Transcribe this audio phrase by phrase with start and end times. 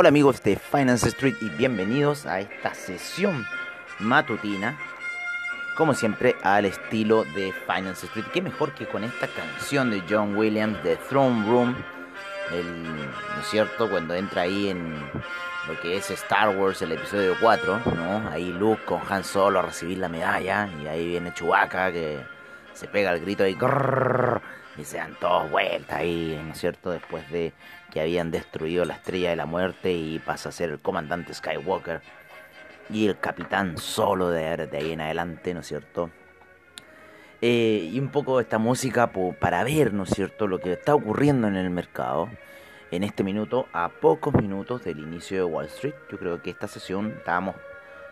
[0.00, 3.44] Hola amigos de Finance Street y bienvenidos a esta sesión
[3.98, 4.78] matutina,
[5.76, 8.24] como siempre al estilo de Finance Street.
[8.32, 11.76] Qué mejor que con esta canción de John Williams de Throne Room,
[12.50, 13.90] ¿no es cierto?
[13.90, 14.98] Cuando entra ahí en
[15.68, 18.30] lo que es Star Wars, el episodio 4, ¿no?
[18.30, 22.24] Ahí Luke con Han Solo a recibir la medalla y ahí viene Chewbacca que
[22.72, 23.54] se pega el grito ahí
[24.80, 26.90] y se dan todos vueltas ahí, ¿no es cierto?
[26.90, 27.52] Después de
[27.92, 32.00] que habían destruido la estrella de la muerte y pasa a ser el comandante Skywalker
[32.88, 36.10] y el capitán solo de, ahí en adelante, ¿no es cierto?
[37.42, 41.48] Eh, y un poco esta música para ver, ¿no es cierto?, lo que está ocurriendo
[41.48, 42.28] en el mercado
[42.90, 45.94] en este minuto, a pocos minutos del inicio de Wall Street.
[46.10, 47.54] Yo creo que esta sesión estábamos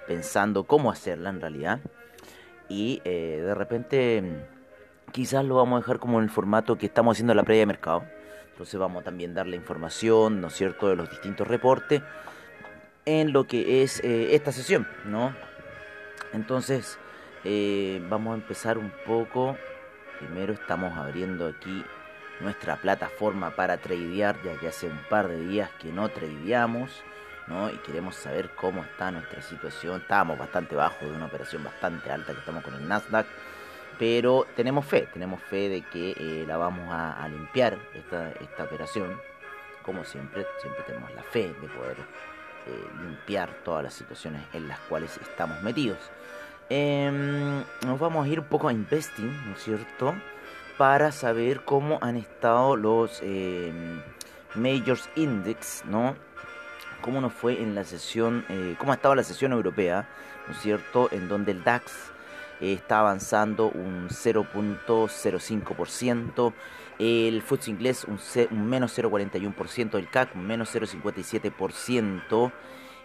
[0.07, 1.81] pensando cómo hacerla en realidad
[2.69, 4.23] y eh, de repente
[5.13, 7.67] quizás lo vamos a dejar como en el formato que estamos haciendo la previa de
[7.67, 8.05] mercado
[8.59, 12.03] entonces vamos a también dar la información, ¿no es cierto?, de los distintos reportes
[13.05, 15.33] en lo que es eh, esta sesión, ¿no?
[16.33, 16.99] Entonces,
[17.45, 19.57] eh, vamos a empezar un poco.
[20.19, 21.85] Primero estamos abriendo aquí
[22.41, 26.91] nuestra plataforma para tradear, ya que hace un par de días que no tradeamos,
[27.47, 27.71] ¿no?
[27.71, 30.01] Y queremos saber cómo está nuestra situación.
[30.01, 33.29] Estábamos bastante bajo de una operación bastante alta que estamos con el Nasdaq
[33.99, 39.21] pero tenemos fe, tenemos fe de que eh, la vamos a, limpiar esta, esta, operación.
[39.83, 41.97] Como siempre, siempre tenemos la fe de poder
[42.67, 45.99] eh, limpiar todas las situaciones en las cuales estamos metidos.
[46.71, 50.15] Em, nos vamos a ir un poco a investing, ¿no es cierto?
[50.77, 54.01] Para saber cómo han estado los em,
[54.55, 56.15] Majors Index, ¿no?
[57.01, 60.09] Cómo nos fue en la sesión, eh, cómo ha estado la sesión europea,
[60.47, 61.09] ¿no es cierto?
[61.11, 62.13] En donde el DAX
[62.61, 66.53] está avanzando un 0.05%,
[66.99, 68.19] el FTSE inglés un,
[68.51, 72.53] un menos 0.41%, el CAC un menos 0.57%,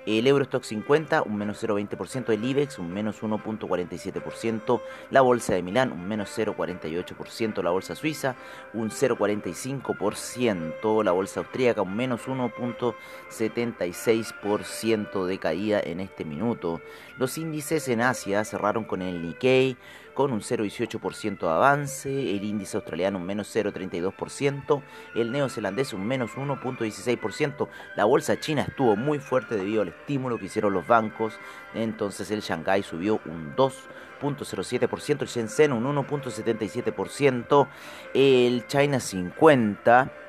[0.06, 4.82] el Eurostock 50 un menos 0,20%, el IBEX un menos 1.47%,
[5.12, 8.36] la Bolsa de Milán un menos 0,48%, la Bolsa Suiza
[8.74, 16.82] un 0,45%, la Bolsa Austríaca un menos 1.76% de caída en este minuto.
[17.18, 19.78] Los índices en Asia cerraron con el Nikkei
[20.14, 24.82] con un 0,18% de avance, el índice australiano un menos 0,32%,
[25.16, 30.46] el neozelandés un menos 1,16%, la bolsa china estuvo muy fuerte debido al estímulo que
[30.46, 31.40] hicieron los bancos,
[31.74, 37.68] entonces el Shanghai subió un 2,07%, el Shenzhen un 1,77%,
[38.14, 40.23] el China 50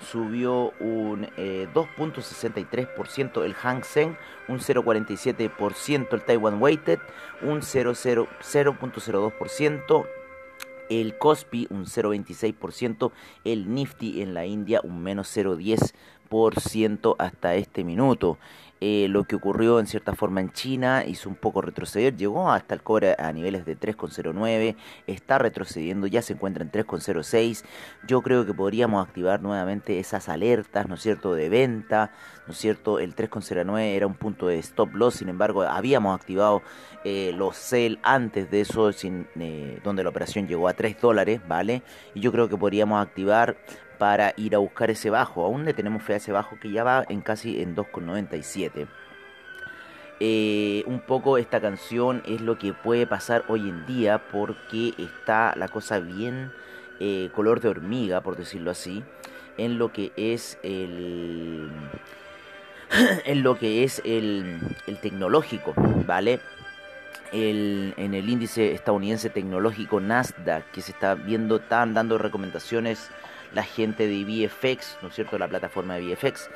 [0.00, 4.16] subió un 2.63%, eh, el Hang Seng
[4.48, 6.98] un 0.47%, el Taiwan Weighted
[7.42, 10.06] un 0.02%,
[10.88, 13.10] el Kospi un 0.26%,
[13.44, 18.38] el Nifty en la India un menos 0.10% hasta este minuto.
[18.80, 22.74] Eh, lo que ocurrió en cierta forma en China hizo un poco retroceder, llegó hasta
[22.74, 24.76] el cobre a niveles de 3,09,
[25.06, 27.64] está retrocediendo, ya se encuentra en 3,06.
[28.06, 32.10] Yo creo que podríamos activar nuevamente esas alertas, ¿no es cierto?, de venta,
[32.46, 32.98] ¿no es cierto?
[32.98, 36.62] El 3,09 era un punto de stop loss, sin embargo, habíamos activado
[37.04, 41.82] eh, los sell antes de eso, eh, donde la operación llegó a 3 dólares, ¿vale?
[42.14, 43.56] Y yo creo que podríamos activar
[43.98, 45.44] para ir a buscar ese bajo.
[45.44, 48.75] Aún le tenemos fe a ese bajo que ya va en casi en 2,97.
[50.18, 55.54] Eh, un poco esta canción es lo que puede pasar hoy en día porque está
[55.56, 56.52] la cosa bien
[57.00, 59.04] eh, color de hormiga, por decirlo así,
[59.58, 61.70] en lo que es el
[63.26, 64.60] en lo que es el,
[65.02, 65.74] tecnológico,
[66.06, 66.40] ¿vale?
[67.32, 73.10] El, en el índice estadounidense tecnológico Nasdaq, que se está viendo, están dando recomendaciones
[73.52, 76.50] la gente de VFX, ¿no es cierto?, la plataforma de VFX,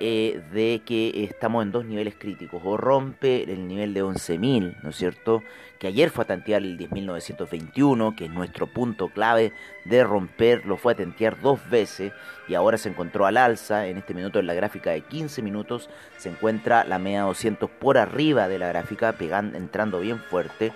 [0.00, 2.62] eh, de que estamos en dos niveles críticos.
[2.64, 5.42] O rompe el nivel de 11.000, ¿no es cierto?
[5.78, 9.52] Que ayer fue a tantear el 10.921, que es nuestro punto clave
[9.84, 12.12] de romper, lo fue a tantear dos veces
[12.48, 13.86] y ahora se encontró al alza.
[13.86, 17.98] En este minuto, en la gráfica de 15 minutos, se encuentra la media 200 por
[17.98, 20.72] arriba de la gráfica, pegando, entrando bien fuerte.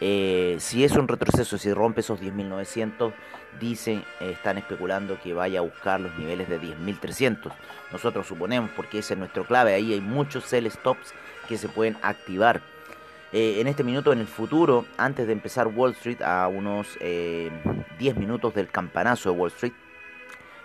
[0.00, 3.12] Eh, si es un retroceso, si rompe esos 10.900,
[3.58, 7.52] dicen, eh, están especulando que vaya a buscar los niveles de 10.300.
[7.92, 11.14] Nosotros suponemos, porque ese es nuestro clave, ahí hay muchos sell stops
[11.48, 12.60] que se pueden activar.
[13.32, 18.16] Eh, en este minuto, en el futuro, antes de empezar Wall Street, a unos 10
[18.16, 19.72] minutos del campanazo de Wall Street,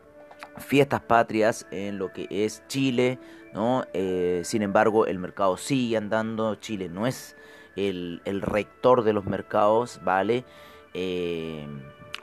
[0.58, 3.19] fiestas patrias en lo que es Chile,
[3.53, 3.85] ¿no?
[3.93, 7.37] Eh, sin embargo, el mercado sigue andando, Chile no es
[7.76, 10.44] el, rector de los mercados, ¿vale?
[10.94, 11.67] Eh,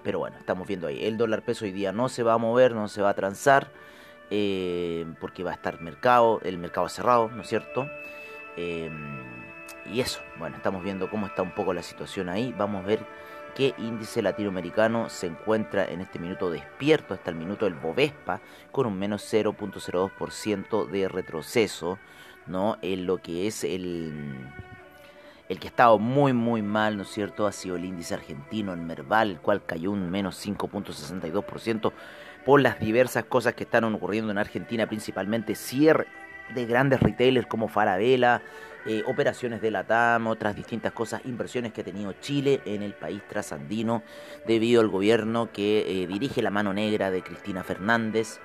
[0.04, 2.74] pero bueno, estamos viendo ahí, el dólar peso hoy día no se va a mover,
[2.74, 3.72] no se va a transar,
[4.30, 7.88] eh, porque va a estar mercado, el mercado cerrado, ¿no es cierto?
[8.56, 13.00] y eso, bueno, estamos viendo cómo está un poco la situación ahí, vamos a ver
[13.56, 18.42] qué índice latinoamericano se encuentra en este minuto despierto hasta el minuto del Bovespa
[18.72, 22.00] con un menos 0.02% de retroceso,
[22.48, 22.78] ¿no?
[22.82, 24.34] En lo que es el
[25.50, 27.46] el que ha estado muy muy mal, ¿no es cierto?
[27.46, 31.92] Ha sido el índice argentino, el Merval, el cual cayó un menos 5.62%
[32.46, 36.08] por las diversas cosas que están ocurriendo en Argentina, principalmente cierre
[36.54, 38.42] de grandes retailers como Farabella,
[38.86, 42.94] eh, operaciones de la TAM, otras distintas cosas, inversiones que ha tenido Chile en el
[42.94, 44.04] país trasandino
[44.46, 48.40] debido al gobierno que eh, dirige la mano negra de Cristina Fernández.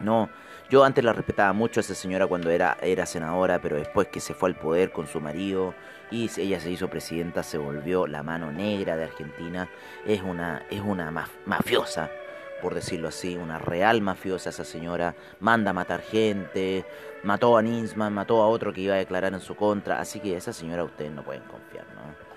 [0.00, 0.30] No,
[0.70, 4.20] yo antes la respetaba mucho a esa señora cuando era, era senadora, pero después que
[4.20, 5.74] se fue al poder con su marido
[6.10, 9.68] y ella se hizo presidenta, se volvió la mano negra de Argentina.
[10.06, 11.10] Es una, es una
[11.44, 12.10] mafiosa,
[12.60, 16.84] por decirlo así, una real mafiosa esa señora, manda a matar gente,
[17.22, 20.36] mató a Nisman, mató a otro que iba a declarar en su contra, así que
[20.36, 22.30] esa señora ustedes no pueden confiar, ¿no?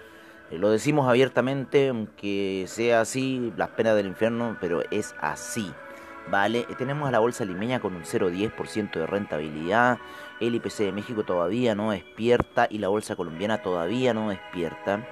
[0.54, 5.74] Eh, lo decimos abiertamente, aunque sea así, las penas del infierno, pero es así.
[6.30, 6.60] ¿Vale?
[6.60, 9.98] Eh, tenemos a la bolsa limeña con un 0,10% de rentabilidad.
[10.40, 15.06] El IPC de México todavía no despierta y la bolsa colombiana todavía no despierta.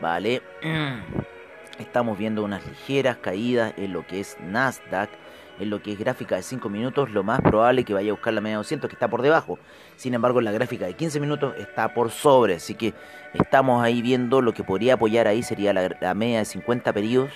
[0.00, 0.42] ¿Vale?
[1.78, 5.10] Estamos viendo unas ligeras caídas en lo que es Nasdaq,
[5.58, 8.14] en lo que es gráfica de 5 minutos, lo más probable es que vaya a
[8.14, 9.58] buscar la media 200 que está por debajo.
[9.96, 12.94] Sin embargo, la gráfica de 15 minutos está por sobre, así que
[13.32, 17.32] estamos ahí viendo lo que podría apoyar ahí sería la, media de 50 periodos,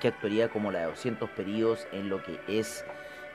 [0.00, 2.84] que actuaría como la de 200 periodos en lo que es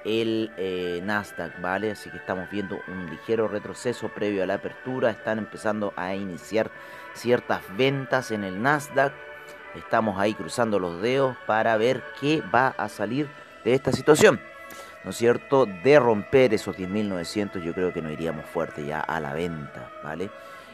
[0.05, 1.91] el eh, Nasdaq, ¿vale?
[1.91, 6.71] Así que estamos viendo un ligero retroceso previo a la apertura, están empezando a iniciar
[7.13, 9.13] ciertas ventas en el Nasdaq
[9.75, 13.29] Estamos ahí cruzando los dedos para ver qué va a salir
[13.63, 14.39] de esta situación.
[15.03, 15.65] ¿No es cierto?
[15.65, 20.29] De romper esos 10.900 yo creo que no iríamos fuerte ya a la venta, ¿vale?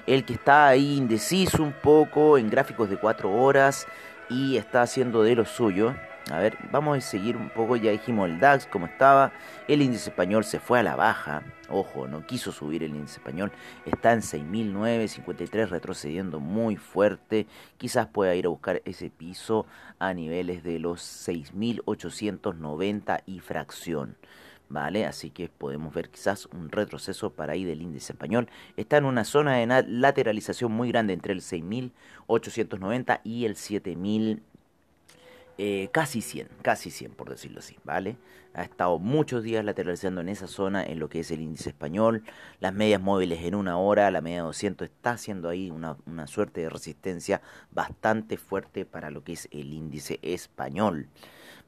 [0.08, 3.88] El que está ahí indeciso un poco en gráficos de 4 horas
[4.30, 5.94] y está haciendo de lo suyo,
[6.32, 9.34] a ver, vamos a seguir un poco, ya dijimos el DAX como estaba,
[9.68, 13.52] el índice español se fue a la baja, ojo, no quiso subir el índice español,
[13.86, 17.46] está en 6.953 retrocediendo muy fuerte,
[17.78, 19.66] quizás pueda ir a buscar ese piso
[20.00, 24.16] a niveles de los 6.890 y fracción.
[24.70, 25.06] ¿Vale?
[25.06, 28.50] Así que podemos ver quizás un retroceso para ahí del índice español.
[28.76, 34.42] Está en una zona de lateralización muy grande entre el 6.890 y el 7.000
[35.58, 38.18] eh, casi 100, casi 100 por decirlo así, ¿vale?
[38.54, 42.24] Ha estado muchos días lateralizando en esa zona en lo que es el índice español,
[42.60, 46.62] las medias móviles en una hora, la media 200 está haciendo ahí una, una suerte
[46.62, 47.42] de resistencia
[47.72, 51.10] bastante fuerte para lo que es el índice español.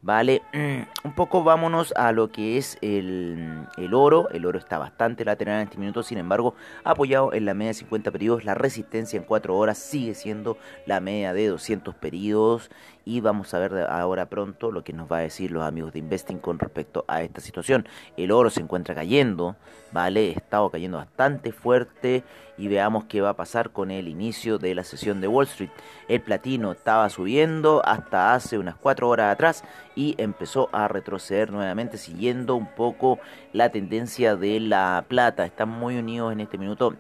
[0.05, 0.43] ¿vale?
[1.03, 4.29] Un poco vámonos a lo que es el, oro.
[4.29, 7.79] El oro está bastante lateral en este minuto, sin embargo, apoyado en la media de
[7.79, 8.45] 50 periodos.
[8.45, 12.69] La resistencia en 4 horas sigue siendo la media de 200 periodos.
[13.07, 15.99] Y vamos a ver ahora pronto lo que nos va a decir los amigos de
[15.99, 17.87] Investing con respecto a esta situación.
[18.17, 19.55] El oro se encuentra cayendo,
[19.91, 20.31] ¿vale?
[20.31, 22.23] Estado cayendo bastante fuerte.
[22.57, 25.69] Y veamos qué va a pasar con el inicio de la sesión de Wall Street.
[26.07, 31.97] El platino estaba subiendo hasta hace unas 4 horas atrás y empezó a retroceder nuevamente
[31.97, 33.19] siguiendo un poco
[33.53, 35.45] la tendencia de la plata.
[35.45, 36.95] Están muy unidos en este minuto.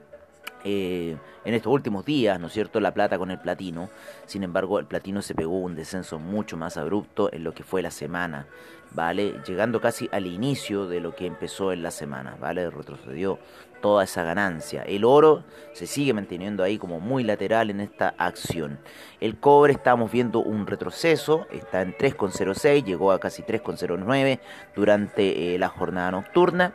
[0.67, 3.89] Eh, en estos últimos días, ¿no es cierto?, la plata con el platino.
[4.25, 7.83] Sin embargo, el platino se pegó un descenso mucho más abrupto en lo que fue
[7.83, 8.47] la semana,
[8.91, 9.35] ¿vale?
[9.45, 12.67] Llegando casi al inicio de lo que empezó en la semana, ¿vale?
[12.71, 13.37] Retrocedió
[13.79, 14.81] toda esa ganancia.
[14.81, 15.43] El oro
[15.73, 18.79] se sigue manteniendo ahí como muy lateral en esta acción.
[19.21, 24.39] El cobre estamos viendo un retroceso, está en 3,06, llegó a casi 3,09
[24.75, 26.73] durante eh, la jornada nocturna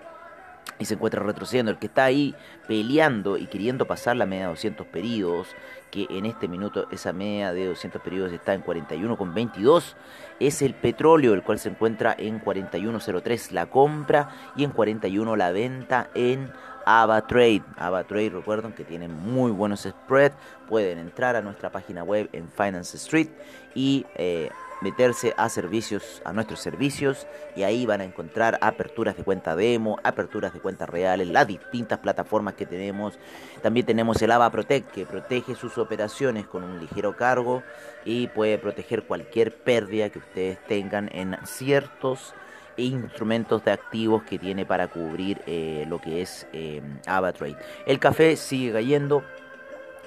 [0.81, 1.71] y se encuentra retrocediendo.
[1.71, 2.35] El que está ahí
[2.67, 5.49] peleando y queriendo pasar la media de 200 periodos,
[5.91, 9.95] que en este minuto esa media de 200 periodos está en 41,22,
[10.41, 15.53] es el petróleo, el cual se encuentra en 41,03 la compra y en 41 la
[15.53, 16.51] venta en
[16.87, 17.63] AvaTrade.
[17.77, 20.37] AvaTrade, recuerden que tienen muy buenos spreads.
[20.69, 23.29] Pueden entrar a nuestra página web en Finance Street
[23.75, 29.25] y eh, meterse a servicios, a nuestros servicios y ahí van a encontrar aperturas de
[29.25, 33.19] cuenta demo, aperturas de cuentas reales, las distintas plataformas que tenemos.
[33.63, 37.63] También tenemos el AVA Protect que protege sus operaciones con un ligero cargo
[38.05, 42.35] y puede proteger cualquier pérdida que ustedes tengan en ciertos
[42.77, 47.57] instrumentos de activos que tiene para cubrir eh, lo que es eh, AvaTrade.
[47.87, 49.23] El café sigue cayendo,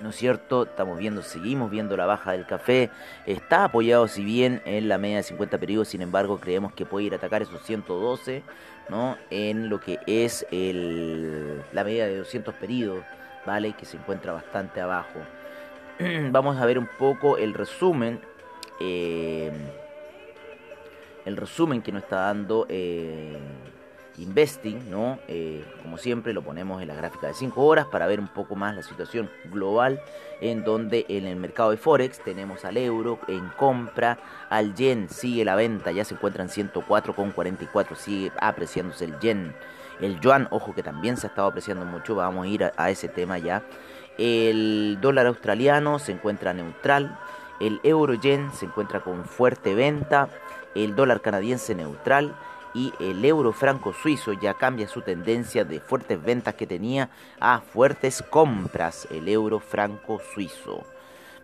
[0.02, 0.64] ¿no es cierto?
[0.64, 2.90] Estamos viendo, seguimos viendo la baja del café.
[3.26, 7.08] Está apoyado, si bien, en la media de 50 periodos, sin embargo, creemos que puede
[7.08, 8.44] ir a atacar esos 112,
[8.90, 9.18] ¿no?
[9.30, 13.04] En lo que es el, la media de 200 periodos,
[13.46, 13.74] ¿vale?
[13.74, 15.20] Que se encuentra bastante abajo.
[16.32, 18.20] Vamos a ver un poco el resumen.
[18.80, 19.52] Eh,
[21.26, 23.38] el resumen que nos está dando eh,
[24.18, 25.20] Investing, ¿no?
[25.28, 28.56] Eh, como siempre lo ponemos en la gráfica de 5 horas para ver un poco
[28.56, 30.02] más la situación global
[30.42, 35.46] en donde en el mercado de Forex tenemos al euro en compra, al yen sigue
[35.46, 39.56] la venta, ya se encuentra en 104,44, sigue apreciándose el yen.
[40.02, 43.08] El yuan, ojo que también se ha estado apreciando mucho, vamos a ir a ese
[43.08, 43.64] tema ya.
[44.18, 47.18] El dólar australiano se encuentra neutral,
[47.60, 50.30] el euro yen se encuentra con fuerte venta,
[50.76, 52.36] el dólar canadiense neutral
[52.74, 57.60] y el euro franco suizo ya cambia su tendencia de fuertes ventas que tenía a
[57.62, 60.84] fuertes compras, el euro franco suizo.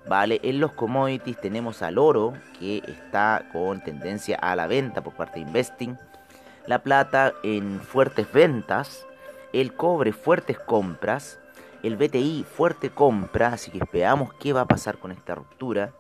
[0.08, 5.14] Vale, en los commodities tenemos al oro que está con tendencia a la venta por
[5.14, 5.98] parte de Investing,
[6.66, 9.06] la plata en fuertes ventas,
[9.54, 11.40] el cobre fuertes compras,
[11.84, 15.94] el BTI fuerte compra, así que veamos qué va a pasar con esta ruptura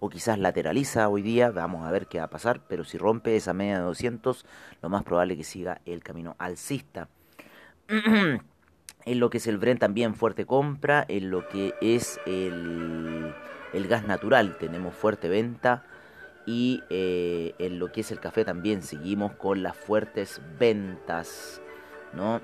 [0.00, 3.36] o quizás lateraliza hoy día, vamos a ver qué va a pasar, pero si rompe
[3.36, 4.46] esa media de 200,
[4.82, 7.08] lo más probable es que siga el camino alcista.
[9.04, 13.34] en lo que es el Bren también fuerte compra, en lo que es el,
[13.88, 15.84] gas natural tenemos fuerte venta
[16.46, 21.60] y eh, en lo que es el café también seguimos con las fuertes ventas,
[22.14, 22.40] ¿no?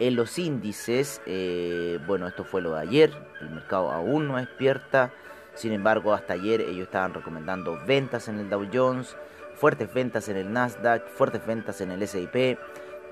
[0.00, 5.12] En los índices, eh, bueno, esto fue lo de ayer, el mercado aún no despierta,
[5.54, 9.16] sin embargo, hasta ayer ellos estaban recomendando ventas en el Dow Jones,
[9.54, 12.58] fuertes ventas en el Nasdaq, fuertes ventas en el S&P,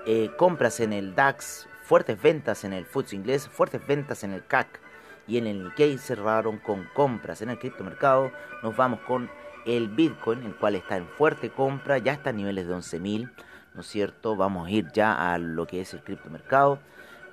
[0.07, 4.45] eh, compras en el DAX, fuertes ventas en el FTSE inglés, fuertes ventas en el
[4.45, 4.81] CAC
[5.27, 8.33] y en el Nikkei cerraron con compras en el criptomercado.
[8.63, 9.31] Nos vamos con
[9.65, 13.31] el Bitcoin, el cual está en fuerte compra, ya está a niveles de 11.000,
[13.75, 14.35] ¿no es cierto?
[14.35, 16.81] Vamos a ir ya a lo que es el criptomercado.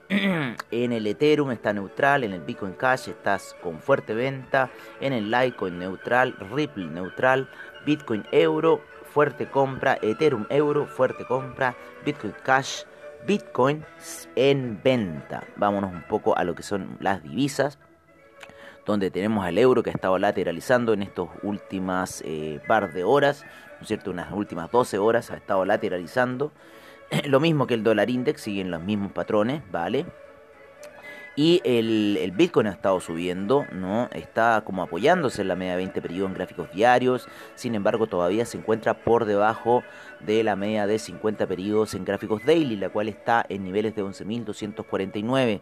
[0.72, 5.30] en el Ethereum está neutral, en el Bitcoin Cash estás con fuerte venta, en el
[5.30, 7.48] Litecoin neutral, Ripple neutral,
[7.86, 8.82] Bitcoin Euro,
[9.14, 12.86] fuerte compra, Ethereum Euro, fuerte compra, Bitcoin Cash,
[13.28, 13.86] Bitcoin
[14.36, 15.44] en venta.
[15.58, 17.78] Vámonos un poco a lo que son las divisas,
[18.88, 23.46] donde tenemos al euro que ha estado lateralizando en estas últimas eh, par de horas,
[23.76, 24.10] ¿no es cierto?
[24.10, 26.52] Unas últimas 12 horas ha estado lateralizando.
[27.26, 30.06] Lo mismo que el dólar index, siguen los mismos patrones, ¿vale?
[31.36, 34.10] Y el, Bitcoin ha estado subiendo, ¿no?
[34.12, 37.30] Está como apoyándose en la media de 20 periodos en gráficos diarios.
[37.56, 39.84] Sin embargo, todavía se encuentra por debajo
[40.20, 44.04] de la media de 50 periodos en gráficos daily, la cual está en niveles de
[44.04, 45.62] 11.249.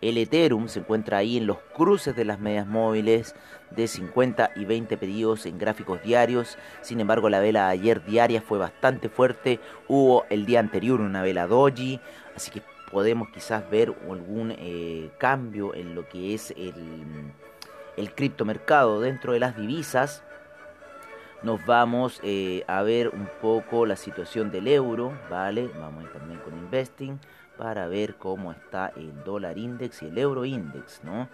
[0.00, 3.34] El Ethereum se encuentra ahí en los cruces de las medias móviles
[3.70, 6.58] de 50 y 20 periodos en gráficos diarios.
[6.82, 9.58] Sin embargo, la vela ayer diaria fue bastante fuerte.
[9.88, 12.00] Hubo el día anterior una vela doji,
[12.34, 17.32] así que podemos quizás ver algún eh, cambio en lo que es el,
[17.96, 20.22] el criptomercado dentro de las divisas.
[21.42, 25.68] Nos vamos eh, a ver un poco la situación del euro, ¿vale?
[25.78, 27.18] Vamos a ir también con Investing
[27.56, 31.28] para ver cómo está el dólar index y el euro index, ¿no?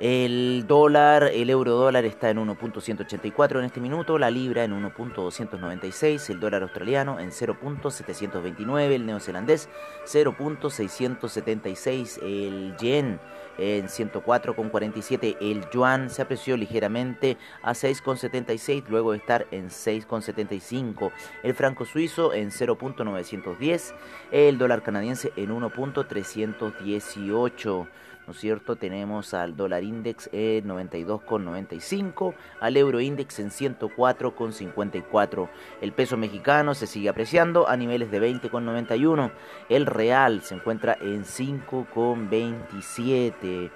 [0.00, 6.30] El dólar, el euro dólar está en 1.184 en este minuto, la libra en 1.296,
[6.30, 9.68] el dólar australiano en 0.729, el neozelandés
[10.06, 13.20] 0.676, el yen
[13.58, 21.52] en 104,47, el yuan se apreció ligeramente a 6,76 luego de estar en 6,75, el
[21.52, 23.92] franco suizo en 0.910,
[24.30, 27.86] el dólar canadiense en 1.318.
[28.30, 28.76] ¿no es cierto?
[28.76, 35.48] Tenemos al dólar index en 92,95, al euro index en 104,54.
[35.80, 39.32] El peso mexicano se sigue apreciando a niveles de 20,91.
[39.68, 43.72] El real se encuentra en 5,27.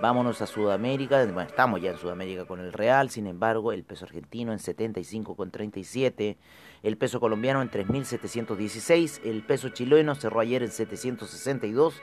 [0.00, 4.06] Vámonos a Sudamérica, bueno, estamos ya en Sudamérica con el real, sin embargo, el peso
[4.06, 6.38] argentino en 75,37,
[6.84, 12.00] el peso colombiano en 3.716, el peso chileno cerró ayer en 762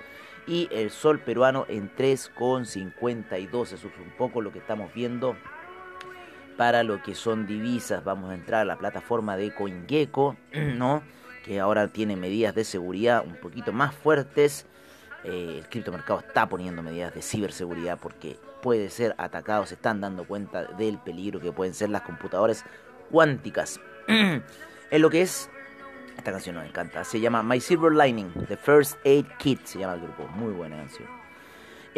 [0.47, 3.63] y el sol peruano en 3,52.
[3.63, 5.35] Eso es un poco lo que estamos viendo
[6.57, 8.03] para lo que son divisas.
[8.03, 11.03] Vamos a entrar a la plataforma de CoinGecko, ¿no?
[11.45, 14.65] que ahora tiene medidas de seguridad un poquito más fuertes.
[15.23, 20.25] Eh, el criptomercado está poniendo medidas de ciberseguridad porque puede ser atacado, se están dando
[20.25, 22.65] cuenta del peligro que pueden ser las computadoras
[23.11, 23.79] cuánticas.
[24.07, 24.43] en
[25.01, 25.51] lo que es
[26.17, 27.03] esta canción nos encanta.
[27.03, 30.27] Se llama My Silver Lining, The First Aid Kit, se llama el grupo.
[30.35, 31.24] Muy buena canción.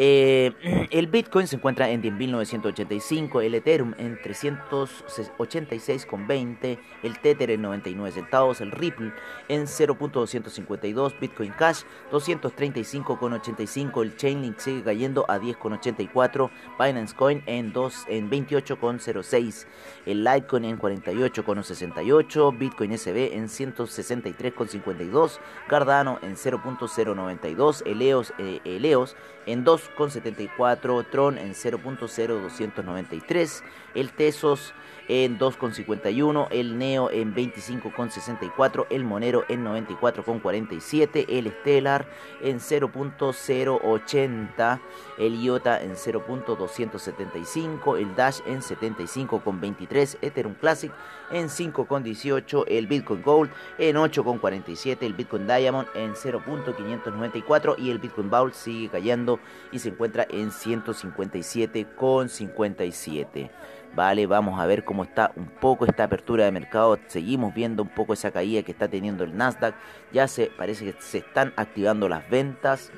[0.00, 0.52] Eh,
[0.92, 8.60] el Bitcoin se encuentra en 10.985, el Ethereum en 386,20, el Tether en 99 centavos,
[8.60, 9.12] el Ripple
[9.48, 18.04] en 0.252, Bitcoin Cash 235,85, el Chainlink sigue cayendo a 10,84, Binance Coin en, 2,
[18.08, 19.66] en 28,06,
[20.06, 29.64] el Litecoin en 48,68, Bitcoin SB en 163,52, Cardano en 0.092, Eleos, eh, Eleos en
[29.96, 33.62] 2,74, Tron en 0.0293,
[33.94, 34.74] el Tesos
[35.08, 42.06] en 2,51, el Neo en 25,64, el Monero en 94,47, el Stellar
[42.42, 44.80] en 0.080,
[45.18, 50.92] el IOTA en 0.275, el Dash en 75,23, Ethereum Classic
[51.30, 58.28] en 5,18, el Bitcoin Gold en 8,47, el Bitcoin Diamond en 0.594 y el Bitcoin
[58.30, 59.40] Bowl sigue cayendo
[59.72, 63.50] y se encuentra en 157,57.
[63.98, 67.00] Vale, vamos a ver cómo está un poco esta apertura de mercado.
[67.08, 69.74] Seguimos viendo un poco esa caída que está teniendo el Nasdaq.
[70.12, 72.92] Ya se parece que se están activando las ventas.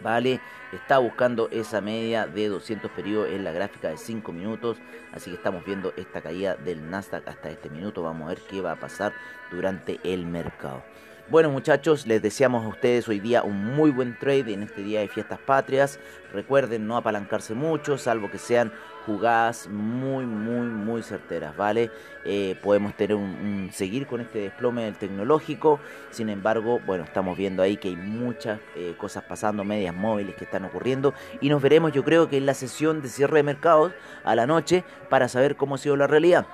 [0.00, 0.38] Vale,
[0.72, 4.78] está buscando esa media de 200 periodos en la gráfica de 5 minutos.
[5.12, 8.04] Así que estamos viendo esta caída del Nasdaq hasta este minuto.
[8.04, 9.12] Vamos a ver qué va a pasar
[9.50, 10.84] durante el mercado.
[11.30, 15.00] Bueno muchachos, les deseamos a ustedes hoy día un muy buen trade en este día
[15.00, 16.00] de fiestas patrias.
[16.32, 18.72] Recuerden no apalancarse mucho, salvo que sean
[19.04, 21.90] jugadas muy, muy, muy certeras, ¿vale?
[22.24, 25.80] Eh, podemos tener un, seguir con este desplome del tecnológico.
[26.10, 30.44] Sin embargo, bueno, estamos viendo ahí que hay muchas eh, cosas pasando, medias móviles que
[30.44, 31.12] están ocurriendo.
[31.42, 33.92] Y nos veremos, yo creo que en la sesión de cierre de mercados
[34.24, 36.46] a la noche para saber cómo ha sido la realidad.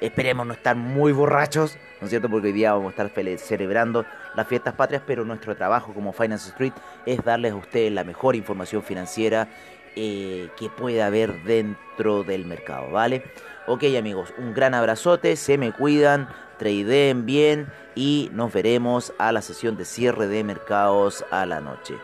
[0.00, 2.28] Esperemos no estar muy borrachos, ¿no es cierto?
[2.28, 4.06] Porque hoy día vamos a estar celebrando
[4.36, 6.72] las fiestas patrias, pero nuestro trabajo como Finance Street
[7.04, 9.48] es darles a ustedes la mejor información financiera
[9.96, 13.24] eh, que pueda haber dentro del mercado, ¿vale?
[13.66, 19.42] Ok amigos, un gran abrazote, se me cuidan, tradeen bien y nos veremos a la
[19.42, 21.96] sesión de cierre de mercados a la noche.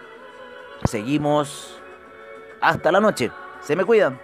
[0.85, 1.81] Seguimos
[2.61, 3.31] hasta la noche,
[3.63, 4.24] se me cuidan.